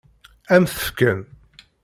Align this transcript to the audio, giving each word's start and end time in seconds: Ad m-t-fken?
Ad 0.53 0.59
m-t-fken? 0.61 1.19